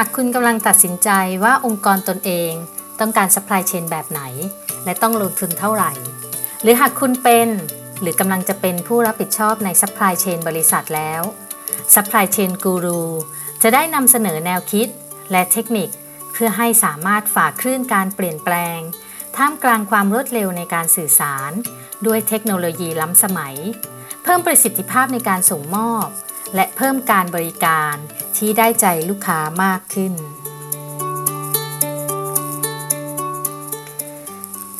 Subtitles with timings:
[0.00, 1.10] ากคุณกำลังตัดสินใจ
[1.44, 2.52] ว่าองค์กรตนเอง
[3.00, 4.22] ต้องการ supply chain แบบไหน
[4.84, 5.92] และต้องลงทุนเท่าไหร่
[6.62, 7.48] หรือหากคุณเป็น
[8.00, 11.22] หรือกำลังจะเป็นผู้รับผิดชอบใน supply chain บริษัทแล้ว
[11.94, 13.02] supply chain guru
[13.62, 14.88] จะได้นำเสนอแนวคิด
[15.30, 15.88] และเทคนิค
[16.32, 18.78] เพื่อให้สามารถฝ่าคลื่นการเปลี่ยนแปลง
[19.36, 21.52] ท่ามกลางความรวดเร็วในการสื่อสาร
[22.06, 23.56] ด้วยเทคโนโลยีล้ำสมัย
[24.22, 26.06] เพิ่มประสิทธิภาพในการส่งมอบ
[26.54, 27.94] และเพิ่มการบริการ
[28.36, 30.12] ที่ได้ใจลูกค้ามากขึ้น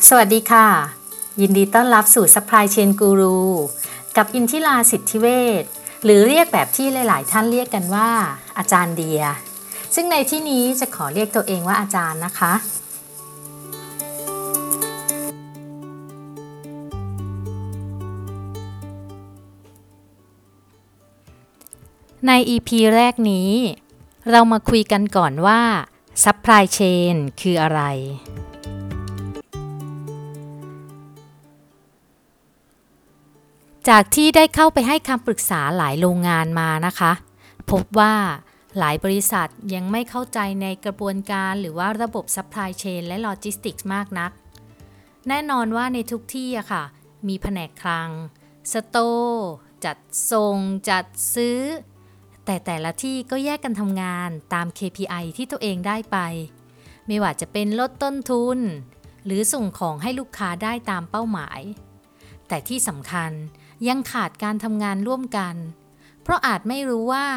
[0.07, 0.67] สวัสดีค่ะ
[1.41, 3.39] ยินดีต้อนรับสู่ Supply Chain Guru
[4.17, 5.27] กับอินทิราสิทธิเว
[5.61, 5.63] ช
[6.03, 8.09] หรือเรียกแบบที่หลาย ๆ ท่านเรียกกันว่า
[8.57, 9.21] อาจารย์เดีย
[9.95, 12.53] ซึ่งในที่นี้จะขอเรียกตัวเองว่าอาจารย์นะคะ
[22.27, 23.51] ใน EP แรกนี้
[24.31, 25.61] เรามาคุยกันก่อนว่า
[26.23, 27.81] Supply Chain คืออะไร
[33.89, 37.11] จากที่ได้เข้าไปให้คำปรึกษาหลายโรงงานมานะคะ
[37.71, 38.15] พบว่า
[38.77, 44.31] หลายบริษัทยังไม่เข้าใจในกระบวนการหรือว่าระบบ Supply Chain และ Logistics มากนัก
[45.27, 46.83] แน่นอนว่าในทุกที่อะค่ะ
[47.27, 48.09] มีแผนกคลัง
[48.73, 48.97] สโต
[49.85, 49.97] จัด
[50.31, 50.57] ส่ง
[50.89, 51.05] จัด
[51.35, 51.59] ซื้อ
[52.45, 56.17] แต่แต่ละที่ก็แยกกันทำงานตาม KPI ที่ตัวเองได้ไป
[57.07, 58.59] ไม่ว่าจะเป็นลดต้นทุน
[59.25, 61.61] หรือส่งของให้ลูกค้าได้ตามเป้าหมาย
[62.47, 63.31] แต่ที่สำคัญ
[63.87, 65.55] ยังขาดการทำงานร่วมกัน
[66.21, 67.27] เพราะอาจไม่รู้ว่า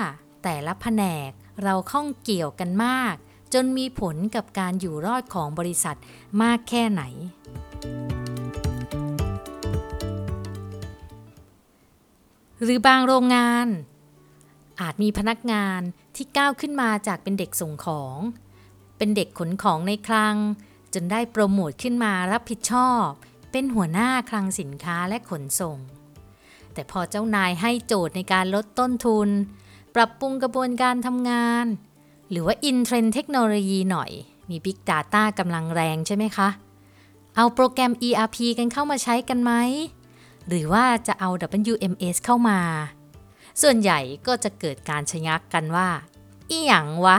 [0.43, 1.31] แต่ละแผนก
[1.63, 3.15] เราข้องเกี่ยวกันมาก
[3.55, 5.99] จนมีผลกับการอยู่รอดของบริษัท
[6.43, 7.03] มากแค่ไหน
[12.63, 13.67] หรือบางโรงงาน
[14.81, 15.81] อาจมีพนักงาน
[16.17, 18.19] ที่ก้าวขึ้นมาจากเป็นเด็กส่งของ
[18.99, 20.37] เป็นเด็กขนของในคลัง
[20.95, 23.07] จนได้โปรโมทขึ้นมารับผิดชอบ
[23.53, 25.79] เป็นหัวหน้าคลังสินค้าและขนส่ง
[26.73, 29.29] แต่พอเจ้านายให้โจทย์ในการลดต้นทุน
[29.95, 31.67] ปรับปรุงกระบวนการทำงาน
[32.31, 34.11] หรือว่าอินเทรนเทคโนโลยีหน่อย
[34.49, 36.49] มี Big Data กำลังแรงใช่ไหมคะ
[37.37, 39.53] เอาโปรแกรม ERP กันเข้ามาใช้กันไหม
[40.49, 41.31] หรือว่าจะเอา
[41.71, 42.61] WMS เข้ามา
[43.63, 45.89] ส่วนใหญ่ก็จะเกิดการชะงักกันว่า
[46.51, 47.19] อีหยังวะ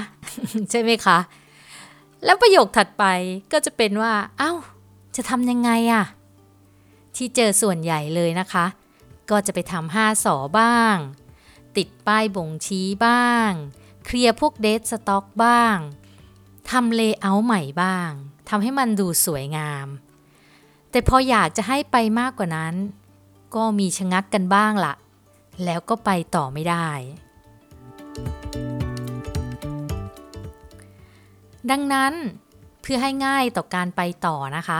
[0.70, 1.20] ใช่ไหมคะ
[2.26, 3.04] แล้วประโยคถัดไป
[3.52, 4.54] ก็จะเป็นว่า เอา้า
[5.16, 6.06] จะทำยังไงอะ
[7.16, 8.66] ที่เจอส่วนใหญ่เลยนะคะ
[9.30, 10.96] ก็จะไปทำห้าสอบ้าง
[11.78, 13.52] ติดป้ายบ่งชี้บ้าง
[14.06, 15.78] เคลียร์พวกเดทสต็อกบ้าง
[16.70, 18.10] ทำเลเยอร์ใหม่บ้าง
[18.50, 19.88] ทำให้มันดูสวยงาม
[20.92, 22.76] แต่พออยากจะให้ไปมากกว่านั้น
[23.56, 24.94] ก็มีชะงักกันบ้างละ
[25.66, 26.90] แล้วก็ไปต่อไม่ได้
[31.72, 32.14] ดังนั้น
[32.82, 34.80] เพื่อให้ง่ายต่อการไปต่อนะคะ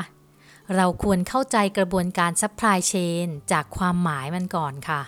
[0.76, 5.02] เราควรเข้าใจกระบวนการ supply chain จากความหมายมันก่อนค่ะ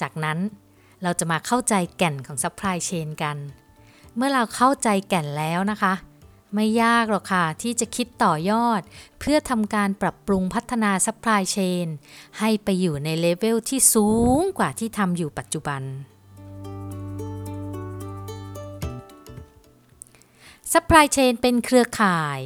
[0.00, 0.38] จากนั้น
[1.02, 3.36] เราจะมาเข้าใจแก่นของ supply chain กัน
[4.16, 5.92] เมื่อเราเข้าใจแก่นแล้วนะคะ
[6.54, 8.82] ไม่ยากหรอกค่ะ ที่จะคิดต่อยอด
[9.20, 11.86] เพื่อทำการปรับปรุงพัฒนา supply chain
[12.38, 15.82] ให้ไปอยู่ในเลเวลที่สูงกว่าที่ทำอยู่ปัจจุบัน
[20.72, 22.40] supply chain เป็นเครือข่าย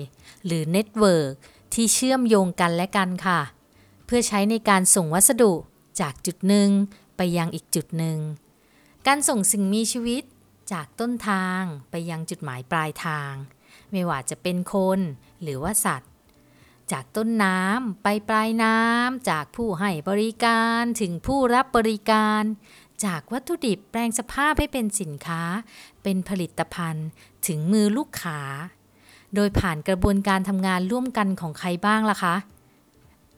[0.44, 1.34] หรือ network
[1.74, 3.41] ที่เชื่อมโยงกันและกันค่ะ
[4.06, 5.52] เพื่อใช้ในการส่งวัสดุ
[6.00, 6.70] จากจุดหนึ่ง
[7.16, 8.18] ไปยังอีกจุดหนึ่ง
[9.06, 10.22] การส่งสิ่งมีชีวิต
[10.72, 13.32] จากต้นทางไปยังจุดหมายปลายทาง
[13.93, 15.00] ไม่ว่าจะเป็นคน
[15.43, 16.10] หรือว่าสัตว์
[16.93, 22.43] จากต้นน้ำไปปลายน้ำจากผู้ให้บริการถึงผู้รับบริการ
[23.05, 25.43] จากวัตถุดิบแปลงสภาพให้เป็นสินค้า
[26.03, 27.06] เป็นผลิตภัณฑ์
[27.47, 28.41] ถึงมือลูกค้า
[29.34, 32.34] โดยผ่านกระบวนการทำงานร่วมกันของใครบ้างล่ะคะ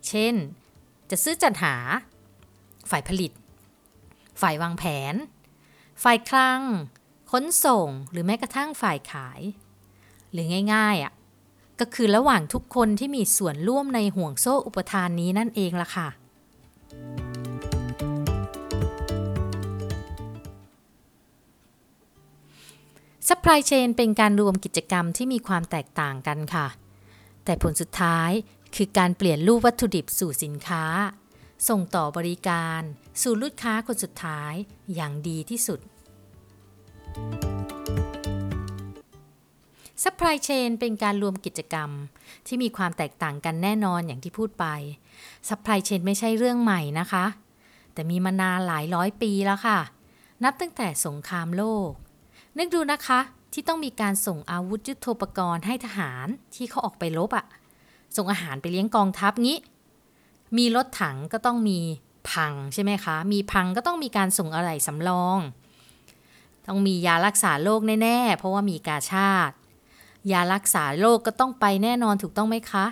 [0.09, 0.34] เช่น
[1.11, 1.77] จะซื้อจัดหา
[2.91, 3.33] ฝ่ายผลิต
[4.41, 5.15] ฝ่ายวางแผน
[6.03, 6.60] ฝ่ายคลัง
[7.30, 9.41] ขนส่งหรือแม้กระทั่งฝ่ายขาย
[10.34, 11.13] หรือง่ายๆอะ่ะ
[11.81, 16.09] ก็คือระหว่างทุกคนที่มีส่วนร่วมในห่วงโซ่อุปทานนี้นั่นเองล่ะค่ะ
[23.28, 26.66] Supply Chain เป็นการรวมกิจกรรมที่มีความแตกต่างกันค่ะ
[27.45, 28.30] แต่ผลสุดท้าย
[28.77, 30.84] คือการเปลี่ยนรูปวัตถุดิบสู่สินค้า
[31.69, 32.80] ส่งต่อบริการ
[33.22, 34.54] สู่ลูกค้าคนสุดท้าย
[34.95, 35.80] อย่างดีที่สุด
[40.04, 41.91] Supply Chain เป็นการรวมกิจกรรม
[42.47, 44.66] ที่มีความแตกต่างกันแน่นอนอย่างที่พูดไป
[45.48, 47.24] Supply Chain ไม่ใช่เรื่องใหม่นะคะ
[47.92, 49.78] แต่มีมานานหลายร้อยปีแล้วค่ะ
[50.45, 51.91] นับตั้งแต่สงครามโลก
[52.59, 53.21] นึกดูนะคะ
[53.53, 57.47] ที่ต้องมีการส่งอาวุธยุโทโธปกรณ์ให้ทหารที่เขาออกไปรบอะ
[58.16, 59.59] ส่งอาหารไปเลี้ยงกองทัพงี้
[60.56, 61.78] มีรถถังก็ต้องมี
[62.30, 65.39] พังใช่ไหมคะ มีพังก็ต้องมีการส่งอะไรสำรอง
[66.66, 69.54] ต้องมียารักษาโรคแน่ ๆ เพราะว่ามีกาชาติ
[70.32, 72.86] ยารักษาโรคก็ต้องไปแน่นอนถูกต้องไหมคะ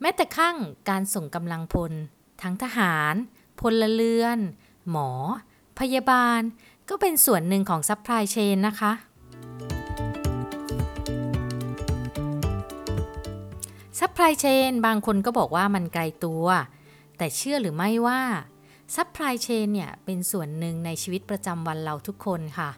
[0.00, 0.56] แม้แต่ข้าง
[0.88, 1.92] การส่งกำลังพล
[2.42, 3.14] ทั้งทหาร
[3.60, 4.38] พลเรือน
[4.90, 5.10] หมอ
[5.78, 6.40] พยาบาล
[6.88, 8.92] ก็เป็นส่วนหนึ่งของ supply chain นะคะ
[13.98, 16.46] supply chain บางคนก็บอกว่ามันไกลตัว
[17.16, 18.20] แต่เชื่อหรือไม่ว่า
[18.94, 22.70] supply chain เนี่ยเป็นส่วนหนึ่งในชีวิตประจำวันเราทุกคนค่ะ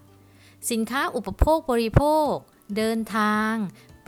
[0.71, 2.33] สินค้าอุปโภคบริโภค
[2.77, 3.53] เดินทาง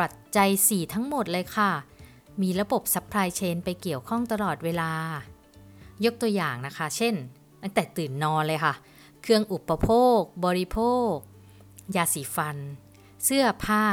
[0.00, 1.72] ปัจจัย 4 ทั้งหมดเลยค่ะ
[2.42, 4.92] มีระบบ supply chain ไปเกี่ยวข้องตลอดเวลา
[6.04, 7.14] ยกตัวอย่างนะคะ เช่น
[7.62, 8.74] ตั้งแต่ตื่นนอนเลยค่ะ
[9.22, 10.78] เครื่องอุปโภค บริโภ
[11.10, 11.12] ค
[11.96, 12.56] ยาสีฟัน
[13.24, 13.84] เสื้อผ้า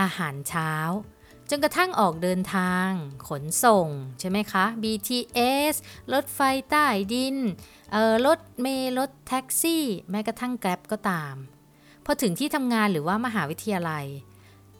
[0.00, 0.72] อาหารเช้า
[1.50, 2.88] จนกระทั่งออกเดินทาง
[3.28, 3.88] ขนส่ง
[4.20, 5.74] ใช่ไหมคะ BTS
[6.12, 6.40] รถไฟ
[6.70, 7.36] ใต้ดิน
[7.92, 11.34] เออรถเมล์รถแท็กซี่ แม้กระทั่ง Grab ก็ตาม
[12.04, 14.06] พอถึงที่ทำงานหรือว่ามหาวิทยาลัย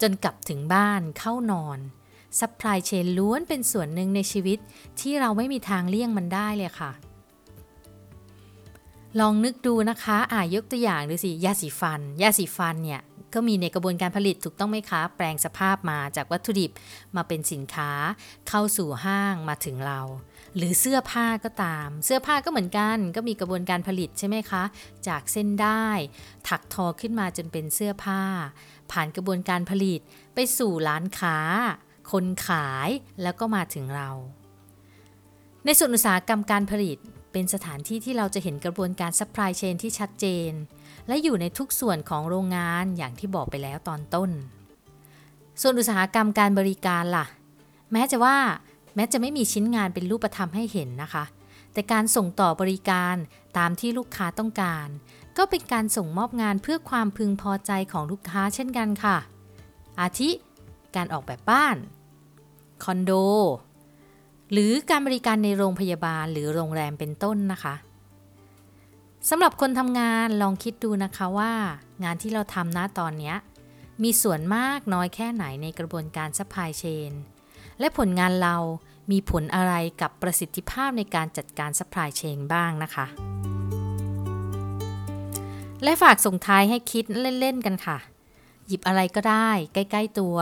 [0.01, 1.79] จนกลับถึงบ้านเข้านอน
[2.39, 4.59] supply chain ล้วนเป็นส่วนหนึ่งในชีวิต
[5.01, 6.93] ที่เราไม่มีทางเลี่ยงมันได้เลยค่ะ
[9.21, 13.01] ลองนึกดูนะคะ อ่ายกตัวอย่างดูสิยาสีฟัน ยาสีฟันเนี่ย
[13.35, 16.71] ก็มีในกระบวนการผลิตถูกต้องไหมคะ แปลงสภาพมาจากวัตถุดิบ
[17.17, 17.91] มาเป็นสินค้า
[18.49, 20.01] เข้าสู่ห้างมาถึงเรา
[20.57, 24.63] หรือเสื้อผ้าก็ตาม เสื้อผ้าก็เหมือนกัน ก็มีกระบวนการผลิตใช่ไหมคะ
[25.09, 25.87] จากเส้นด้าย
[26.49, 28.23] ถักทอขึ้นมาจนเป็นเสื้อผ้า
[28.93, 30.01] ผ่านกระบวนการผลิต
[30.35, 31.37] ไปสู่ร้านค้า
[32.13, 32.89] คนขาย
[33.23, 34.11] แล้วก็มาถึงเรา
[35.65, 36.99] ในส่วนอุตสาหกรรมการผลิต
[37.33, 40.53] เป็นสถานที่ที่เราจะเห็นกระบวนการ supply chain ที่ชัดเจน
[41.09, 44.31] และอยู่ในทุกส่วนของโรงงานอย่างที่บอกไปแล้วตอนต้น
[45.61, 47.27] ส่วนอุตสาหกรรมการบริการล่ะ
[47.93, 48.37] แม้จะว่า
[48.95, 51.25] แม้จะไม่มีชิ้นงานเป็นรูปธรรมให้เห็นนะคะ
[51.73, 53.17] แต่การส่งต่อบริการ
[53.59, 54.89] ตามที่ลูกค้าต้องการ
[55.37, 59.17] ก็เป็นการส่งมอบงานเพื่อความพึงพอใจของลูกค้าเช่นกันค่ะ
[60.01, 60.31] อาทิ
[60.97, 61.77] การออกแบบบ้าน
[62.85, 63.13] คอนโด
[64.53, 67.75] หรือการบริการในโรงพยาบาลหรือโรงแรมเป็นต้นนะคะ
[69.29, 71.53] สำหรับคนทำงานลองคิดดูนะคะว่า
[72.05, 73.35] งานที่เราทำนะตอนนี้
[74.03, 78.57] มีส่วนมากน้อยแค่ไหนในกระบวนการ supply chainและผลงานเรา
[79.11, 83.07] มีผลอะไรกับประสิทธิภาพในการจัดการ supply chain บ้างนะคะ
[85.83, 87.05] และฝากส่งท้ายให้คิด
[87.41, 87.99] เล่น ๆ กันค่ะ
[88.67, 90.37] หยิบอะไรก็ได้ ใกล้ ๆ ตัว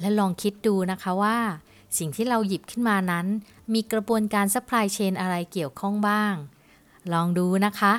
[0.00, 1.38] และลองคิดดูนะคะว่า
[1.98, 3.26] สิ่งที่เราหยิบขึ้นมานั้น
[3.72, 6.34] มีกระบวนการ supply chain อะไรเกี่ยวข้องบ้าง
[7.12, 7.94] ลองดูนะคะ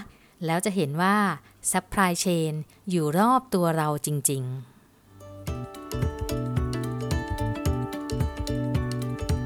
[0.46, 1.18] แล้วจะเห็นว่า
[1.72, 2.54] supply chain
[2.90, 4.77] อยู่รอบตัวเราจริง ๆ